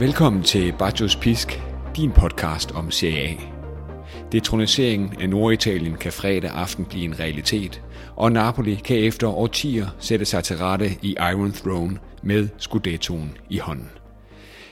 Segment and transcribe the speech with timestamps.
[0.00, 1.60] Velkommen til Bajos Pisk,
[1.96, 3.34] din podcast om Serie A.
[4.32, 7.82] Detroniseringen af Norditalien kan fredag aften blive en realitet,
[8.16, 13.58] og Napoli kan efter årtier sætte sig til rette i Iron Throne med Scudettoen i
[13.58, 13.90] hånden.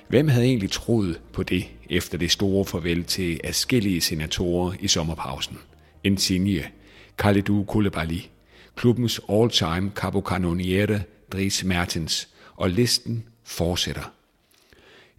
[0.09, 5.59] Hvem havde egentlig troet på det efter det store farvel til afskillige senatorer i sommerpausen?
[6.05, 6.65] Insigne,
[7.19, 8.21] Khalidou Koulibaly,
[8.77, 11.01] klubbens all-time capocannoniere
[11.33, 14.18] Dries Mertens, og listen fortsætter.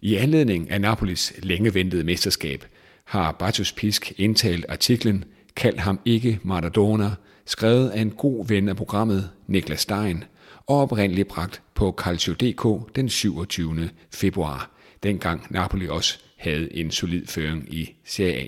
[0.02, 2.64] I anledning af Napolis længe ventede mesterskab
[3.04, 5.24] har Bartosz Pisk indtalt artiklen
[5.56, 7.10] Kald ham ikke Maradona,
[7.46, 10.24] skrevet af en god ven af programmet, Niklas Stein,
[10.66, 13.90] og oprindeligt bragt på Calcio.dk den 27.
[14.14, 14.70] februar,
[15.02, 18.46] dengang Napoli også havde en solid føring i Serie A.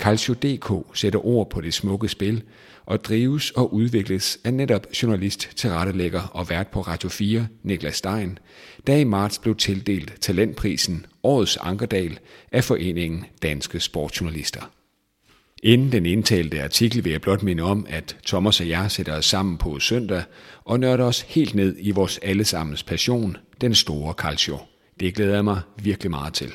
[0.00, 2.42] Calcio.dk sætter ord på det smukke spil
[2.86, 8.38] og drives og udvikles af netop journalist, tilrettelægger og vært på Radio 4, Niklas Stein,
[8.86, 12.18] der i marts blev tildelt talentprisen Årets Ankerdal
[12.52, 14.70] af Foreningen Danske Sportsjournalister.
[15.62, 19.26] Inden den indtalte artikel vil jeg blot minde om, at Thomas og jeg sætter os
[19.26, 20.22] sammen på søndag
[20.64, 24.58] og nørder os helt ned i vores allesammens passion, den store calcio.
[25.00, 26.52] Det glæder jeg mig virkelig meget til.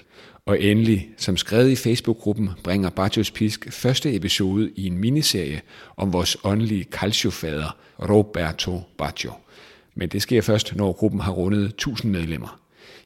[0.47, 5.61] Og endelig, som skrevet i Facebook-gruppen, bringer Bartos Pisk første episode i en miniserie
[5.97, 7.77] om vores åndelige calciofader
[8.09, 9.31] Roberto Baggio.
[9.95, 12.59] Men det sker først, når gruppen har rundet 1000 medlemmer.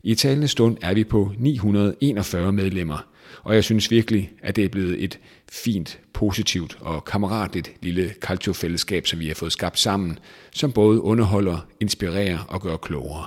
[0.03, 3.07] I talende stund er vi på 941 medlemmer,
[3.43, 5.19] og jeg synes virkelig, at det er blevet et
[5.51, 10.19] fint, positivt og kammeratligt lille calciofællesskab, som vi har fået skabt sammen,
[10.51, 13.25] som både underholder, inspirerer og gør klogere.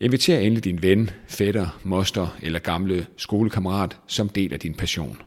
[0.00, 5.22] Inviter endelig din ven, fætter, moster eller gamle skolekammerat, som deler din passion.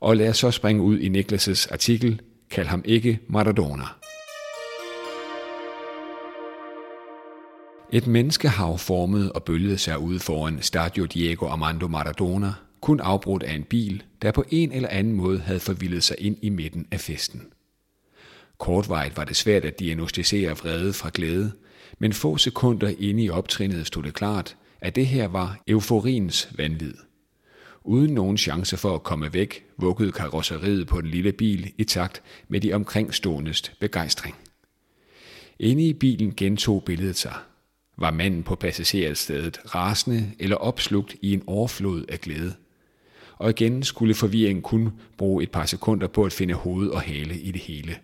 [0.00, 3.84] Og lad os så springe ud i Niklas' artikel, Kald ham ikke Maradona.
[7.92, 13.54] Et menneskehav formede og bølgede sig ud foran Stadio Diego Armando Maradona, kun afbrudt af
[13.54, 17.00] en bil, der på en eller anden måde havde forvildet sig ind i midten af
[17.00, 17.42] festen.
[18.58, 21.52] Kortvejt var det svært at diagnostisere vrede fra glæde,
[21.98, 26.94] men få sekunder inde i optrinnet stod det klart, at det her var euforiens vanvid.
[27.84, 32.22] Uden nogen chance for at komme væk, vuggede karosseriet på den lille bil i takt
[32.48, 34.36] med de omkringståendes begejstring.
[35.58, 37.34] Inde i bilen gentog billedet sig.
[37.96, 42.54] Var manden på passagerstedet rasende eller opslugt i en overflod af glæde?
[43.38, 47.38] Og igen skulle forvirringen kun bruge et par sekunder på at finde hoved og hale
[47.38, 47.96] i det hele.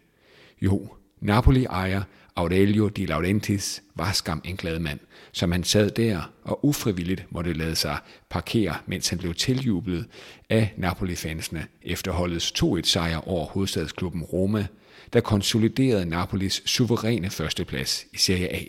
[0.62, 0.88] Jo,
[1.20, 2.02] Napoli ejer
[2.36, 5.00] Aurelio de Laurentis var skam en glad mand,
[5.32, 7.98] som han sad der og ufrivilligt måtte lade sig
[8.30, 10.06] parkere, mens han blev tiljublet
[10.50, 14.66] af Napoli-fansene efter holdets 2-1 sejr over hovedstadsklubben Roma,
[15.12, 18.62] der konsoliderede Napolis suveræne førsteplads i Serie A.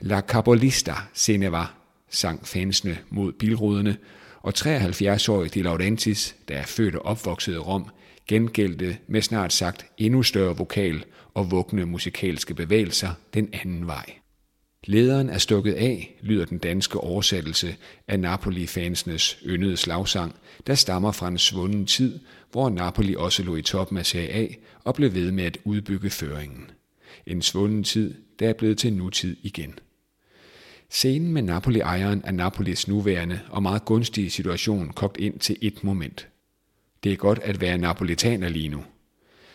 [0.00, 1.74] La Capolista se var,
[2.10, 3.96] sang fansene mod bilruderne,
[4.42, 7.90] og 73-årige De Laurentis, der er født og opvokset i Rom,
[8.28, 11.04] gengældte med snart sagt endnu større vokal
[11.34, 14.14] og vugne musikalske bevægelser den anden vej.
[14.86, 17.76] Lederen er stukket af, lyder den danske oversættelse
[18.08, 20.34] af Napoli-fansenes yndede slagsang,
[20.66, 22.18] der stammer fra en svunden tid,
[22.52, 24.46] hvor Napoli også lå i toppen af Serie A
[24.84, 26.70] og blev ved med at udbygge føringen.
[27.26, 29.78] En svunden tid, der er blevet til nutid igen.
[30.90, 36.28] Scenen med Napoli-ejeren er Napolis nuværende og meget gunstige situation kogt ind til et moment–
[37.04, 38.84] det er godt at være napolitaner lige nu.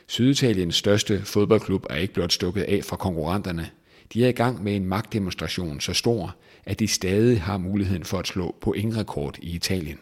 [0.07, 3.69] Syditaliens største fodboldklub er ikke blot stukket af fra konkurrenterne.
[4.13, 8.19] De er i gang med en magtdemonstration så stor, at de stadig har muligheden for
[8.19, 9.97] at slå på rekord i Italien.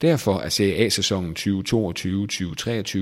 [0.00, 2.98] Derfor er Serie A-sæsonen 2022-2023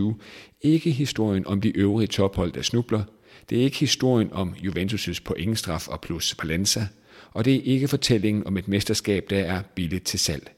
[0.60, 3.02] ikke historien om de øvrige tophold, der snubler.
[3.50, 6.88] Det er ikke historien om Juventus' pointstraf og plus Valencia,
[7.30, 10.50] og det er ikke fortællingen om et mesterskab, der er billigt til salg.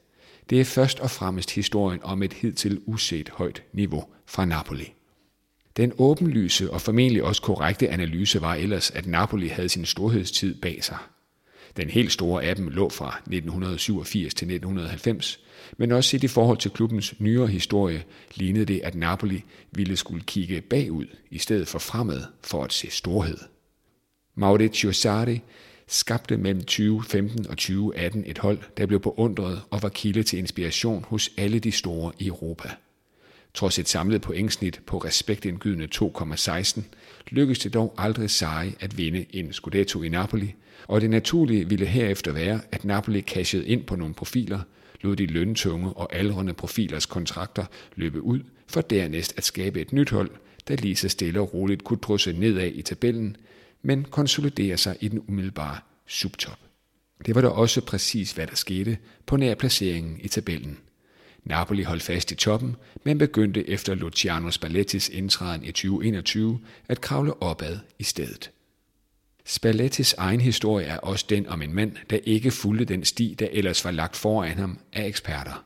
[0.50, 4.92] Det er først og fremmest historien om et hidtil uset højt niveau fra Napoli.
[5.76, 10.84] Den åbenlyse og formentlig også korrekte analyse var ellers, at Napoli havde sin storhedstid bag
[10.84, 10.98] sig.
[11.76, 15.40] Den helt store af dem lå fra 1987 til 1990,
[15.76, 18.04] men også set i forhold til klubbens nyere historie
[18.34, 22.90] lignede det, at Napoli ville skulle kigge bagud i stedet for fremad for at se
[22.90, 23.38] storhed.
[24.34, 25.42] Maurizio Sarri
[25.86, 31.04] skabte mellem 2015 og 2018 et hold, der blev beundret og var kilde til inspiration
[31.08, 32.70] hos alle de store i Europa.
[33.54, 36.82] Trods et samlet pointsnit på respektindgydende 2,16,
[37.28, 40.54] lykkedes det dog aldrig Sarri at vinde en Scudetto i Napoli,
[40.86, 44.60] og det naturlige ville herefter være, at Napoli cashede ind på nogle profiler,
[45.00, 47.64] lod de løntunge og aldrende profilers kontrakter
[47.96, 50.30] løbe ud, for dernæst at skabe et nyt hold,
[50.68, 53.36] der lige så stille og roligt kunne drysse nedad i tabellen,
[53.84, 56.58] men konsoliderer sig i den umiddelbare subtop.
[57.26, 60.78] Det var da også præcis, hvad der skete på nær placeringen i tabellen.
[61.44, 67.42] Napoli holdt fast i toppen, men begyndte efter Luciano Spallettis indtræden i 2021 at kravle
[67.42, 68.50] opad i stedet.
[69.44, 73.48] Spallettis egen historie er også den om en mand, der ikke fulgte den sti, der
[73.50, 75.64] ellers var lagt foran ham af eksperter.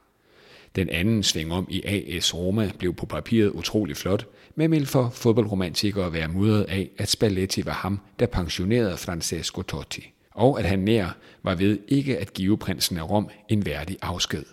[0.78, 5.10] Den anden sving om i AS Roma blev på papiret utrolig flot, men vil for
[5.10, 10.78] fodboldromantikere være mudret af, at Spalletti var ham, der pensionerede Francesco Totti, og at han
[10.78, 14.44] nær var ved ikke at give prinsen af Rom en værdig afsked.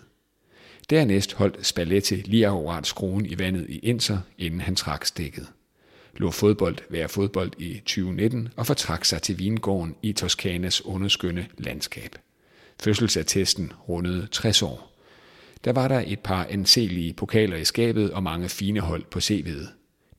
[0.90, 5.46] Dernæst holdt Spalletti lige akkurat skruen i vandet i Inter, inden han trak stikket.
[6.16, 12.14] Lå fodbold være fodbold i 2019 og fortrak sig til vingården i Toskanas underskønne landskab.
[12.80, 14.95] Fødselsattesten rundede 60 år.
[15.66, 19.68] Der var der et par anselige pokaler i skabet og mange fine hold på CV'et.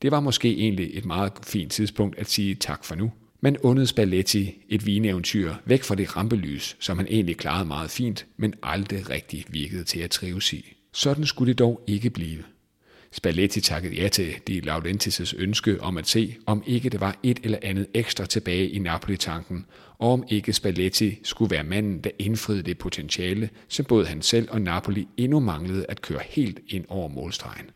[0.02, 3.12] Det var måske egentlig et meget fint tidspunkt at sige tak for nu.
[3.40, 8.26] Men undede Spalletti et vineeventyr væk fra det rampelys, som han egentlig klarede meget fint,
[8.36, 10.76] men aldrig rigtig virkede til at trives i.
[10.92, 12.42] Sådan skulle det dog ikke blive.
[13.12, 17.40] Spalletti takkede ja til de Laurentiis' ønske om at se, om ikke det var et
[17.42, 19.66] eller andet ekstra tilbage i Napoli-tanken,
[19.98, 24.48] og om ikke Spalletti skulle være manden, der indfriede det potentiale, som både han selv
[24.50, 27.70] og Napoli endnu manglede at køre helt ind over målstregen.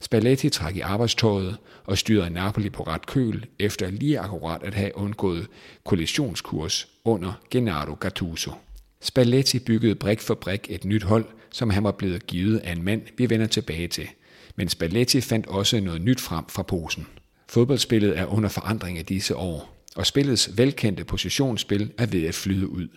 [0.00, 4.96] Spalletti trak i arbejdstøjet og styrede Napoli på ret køl efter lige akkurat at have
[4.96, 5.46] undgået
[5.84, 8.52] kollisionskurs under Gennaro Gattuso.
[9.00, 12.82] Spalletti byggede brik for brik et nyt hold, som han var blevet givet af en
[12.82, 14.08] mand, vi vender tilbage til.
[14.56, 17.06] Men Spalletti fandt også noget nyt frem fra posen.
[17.48, 22.68] Fodboldspillet er under forandring af disse år, og spillets velkendte positionsspil er ved at flyde
[22.68, 22.88] ud.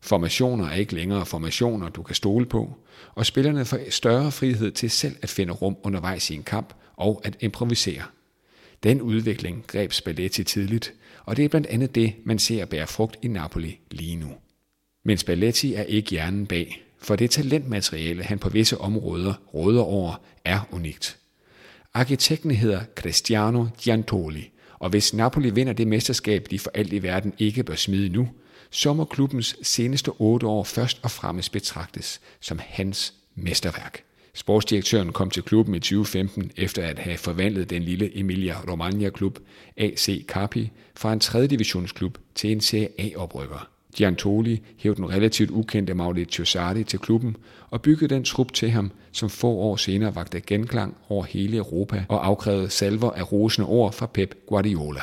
[0.00, 2.76] Formationer er ikke længere formationer, du kan stole på,
[3.14, 7.20] og spillerne får større frihed til selv at finde rum undervejs i en kamp og
[7.24, 8.02] at improvisere.
[8.82, 10.94] Den udvikling greb Spalletti tidligt,
[11.24, 14.28] og det er blandt andet det, man ser bære frugt i Napoli lige nu.
[15.04, 20.20] Men Spalletti er ikke hjernen bag, for det talentmateriale, han på visse områder råder over,
[20.44, 21.18] er unikt.
[21.94, 27.32] Arkitekten hedder Cristiano Giantoli, og hvis Napoli vinder det mesterskab, de for alt i verden
[27.38, 28.28] ikke bør smide nu,
[28.70, 34.02] så må klubbens seneste otte år først og fremmest betragtes som hans mesterværk.
[34.34, 39.38] Sportsdirektøren kom til klubben i 2015 efter at have forvandlet den lille Emilia Romagna klub
[39.76, 41.46] AC Carpi fra en 3.
[41.46, 43.75] divisionsklub til en Serie A-oprykker.
[43.96, 47.36] Giantoli hævde den relativt ukendte Maurizio Sarri til klubben
[47.70, 52.04] og byggede den trup til ham, som få år senere vagte genklang over hele Europa
[52.08, 55.00] og afkrævede salver af rosende ord fra Pep Guardiola.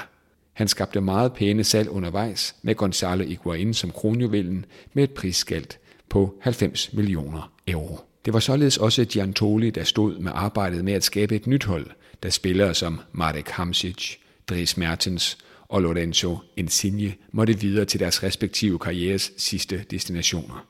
[0.54, 5.80] Han skabte meget pæne salg undervejs med Gonzalo Higuain som kronjuvelen med et prisskalt
[6.10, 8.00] på 90 millioner euro.
[8.25, 11.88] Det var således også Giantoli, der stod med arbejdet med at skabe et nyt hold,
[12.24, 14.16] der spillere som Marek Hamsic,
[14.50, 15.38] Dries Mertens
[15.73, 20.65] og Lorenzo Insigne måtte videre til deres respektive karrieres sidste destinationer.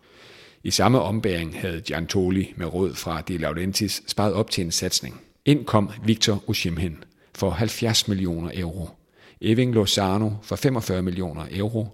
[0.64, 5.22] I samme ombæring havde Giantoli med råd fra De Laurentiis sparet op til en satsning.
[5.46, 7.04] Ind kom Victor Osimhen
[7.36, 8.90] for 70 millioner euro.
[9.42, 11.88] Eving Lozano for 45 millioner euro.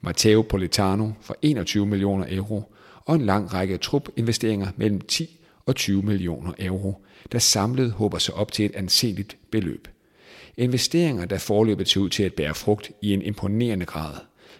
[0.00, 2.74] Matteo Politano for 21 millioner euro.
[3.04, 8.34] Og en lang række trupinvesteringer mellem 10 og 20 millioner euro, der samlet håber sig
[8.34, 9.88] op til et anseligt beløb.
[10.56, 14.14] Investeringer, der forløbet til ud til at bære frugt i en imponerende grad,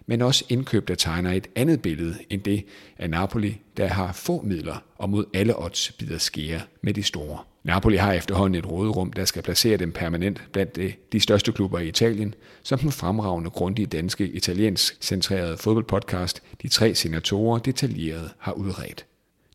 [0.07, 2.65] men også indkøb, der tegner et andet billede end det
[2.99, 7.39] af Napoli, der har få midler og mod alle odds bider skære med de store.
[7.65, 10.79] Napoli har efterhånden et råderum, der skal placere dem permanent blandt
[11.13, 16.95] de største klubber i Italien, som den fremragende grundige danske italiensk centrerede fodboldpodcast De Tre
[16.95, 19.07] Senatorer detaljeret har udredt.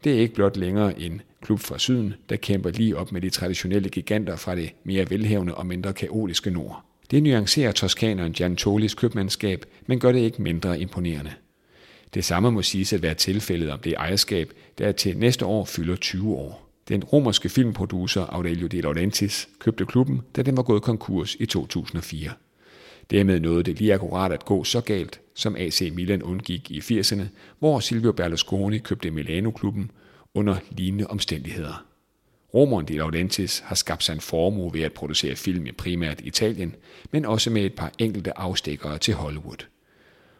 [0.03, 3.29] Det er ikke blot længere en klub fra syden, der kæmper lige op med de
[3.29, 6.85] traditionelle giganter fra det mere velhævende og mindre kaotiske nord.
[7.11, 11.31] Det nuancerer toskaneren Gian Tolis købmandskab, men gør det ikke mindre imponerende.
[12.13, 15.95] Det samme må siges at være tilfældet om det ejerskab, der til næste år fylder
[15.95, 16.69] 20 år.
[16.87, 22.31] Den romerske filmproducer Aurelio De Laurentiis købte klubben, da den var gået konkurs i 2004.
[23.11, 27.23] Dermed nåede det lige akkurat at gå så galt, som AC Milan undgik i 80'erne,
[27.59, 29.91] hvor Silvio Berlusconi købte Milano-klubben
[30.33, 31.85] under lignende omstændigheder.
[32.53, 36.75] Romeren De Laurentiis har skabt sig en formue ved at producere film i primært Italien,
[37.11, 39.65] men også med et par enkelte afstikkere til Hollywood.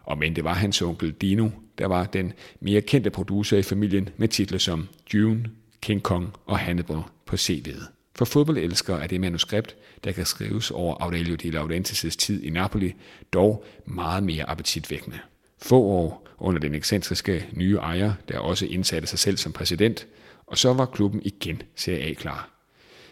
[0.04, 4.10] Og men det var hans onkel Dino, der var den mere kendte producer i familien
[4.18, 5.50] med titler som Dune,
[5.82, 7.99] King Kong og Hannibal på CV'et.
[8.20, 12.96] For fodboldelskere er det manuskript, der kan skrives over Aurelio de Laurentiis' tid i Napoli,
[13.34, 15.18] dog meget mere appetitvækkende.
[15.62, 20.08] Få år under den ekscentriske nye ejer, der også indsatte sig selv som præsident,
[20.48, 22.50] og så var klubben igen Serie A klar.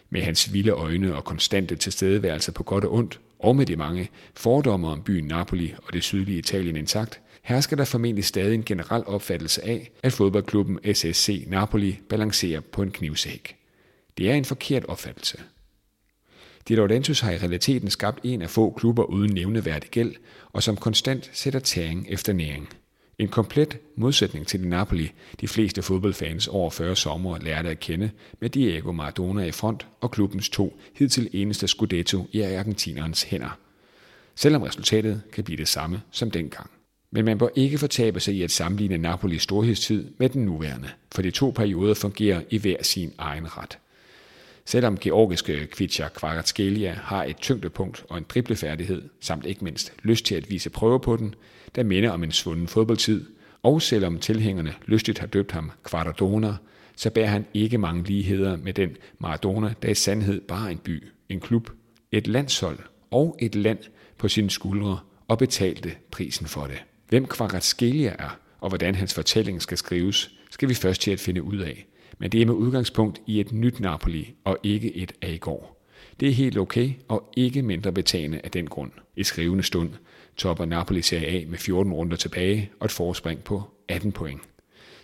[0.09, 4.09] Med hans vilde øjne og konstante tilstedeværelse på godt og ondt, og med de mange
[4.35, 9.03] fordomme om byen Napoli og det sydlige Italien intakt, hersker der formentlig stadig en generel
[9.05, 13.57] opfattelse af, at fodboldklubben SSC Napoli balancerer på en knivsæk.
[14.17, 15.37] Det er en forkert opfattelse.
[16.67, 20.15] De Laurentius har i realiteten skabt en af få klubber uden nævneværdig gæld,
[20.53, 22.69] og som konstant sætter tæring efter næring.
[23.19, 28.11] En komplet modsætning til de Napoli, de fleste fodboldfans over 40 sommer lærte at kende,
[28.39, 33.57] med Diego Maradona i front og klubbens to hidtil eneste Scudetto i argentinerens hænder.
[34.35, 36.69] Selvom resultatet kan blive det samme som dengang.
[37.11, 41.21] Men man bør ikke fortabe sig i at sammenligne Napolis storhedstid med den nuværende, for
[41.21, 43.77] de to perioder fungerer i hver sin egen ret.
[44.67, 50.35] Selvom georgiske Kvitja Kvaratskhelia har et tyngdepunkt og en driblefærdighed, samt ikke mindst lyst til
[50.35, 51.35] at vise prøver på den,
[51.75, 53.25] der minder om en svunden fodboldtid,
[53.63, 56.55] og selvom tilhængerne lystigt har døbt ham Kvaradona,
[56.95, 61.03] så bærer han ikke mange ligheder med den Maradona, der i sandhed bare en by,
[61.29, 61.69] en klub,
[62.11, 62.79] et landshold
[63.11, 63.79] og et land
[64.17, 66.83] på sine skuldre og betalte prisen for det.
[67.09, 71.43] Hvem Kvaratskhelia er, og hvordan hans fortælling skal skrives, skal vi først til at finde
[71.43, 71.85] ud af–
[72.17, 75.77] men det er med udgangspunkt i et nyt Napoli og ikke et af i går.
[76.19, 78.91] Det er helt okay og ikke mindre betagende af den grund.
[79.15, 79.89] I skrivende stund
[80.37, 84.41] topper Napoli Serie A med 14 runder tilbage og et forspring på 18 point.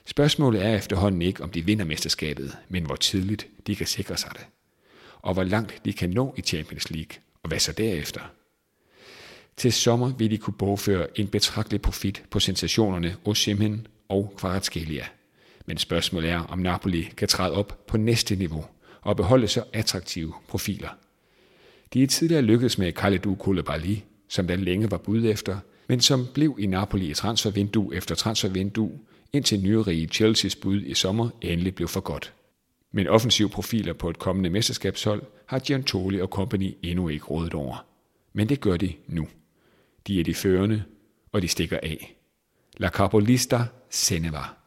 [0.06, 4.32] Spørgsmålet er efterhånden ikke, om de vinder mesterskabet, men hvor tidligt de kan sikre sig
[4.34, 4.46] det.
[5.22, 8.22] Og hvor langt de kan nå i Champions League, og hvad så derefter?
[9.58, 15.06] Til sommer vil de kunne bogføre en betragtelig profit på sensationerne Osimhen og Kvaratskhelia–
[15.66, 18.66] men spørgsmålet er, om Napoli kan træde op på næste niveau
[19.02, 20.90] og beholde så attraktive profiler.
[21.94, 23.96] De er tidligere lykkedes med Kalidou Koulibaly,
[24.30, 29.00] som der længe var bud efter, men som blev i Napoli i transfervindue efter transfervindue,
[29.34, 32.34] indtil nyrige Chelseas bud i sommer endelig blev for godt.
[32.92, 37.86] Men offensive profiler på et kommende mesterskabshold har Giantoli og company endnu ikke rådet over.
[38.34, 39.28] Men det gør de nu.
[40.08, 40.84] De er de førende,
[41.32, 42.16] og de stikker af.
[42.78, 44.63] La Capolista Seneva.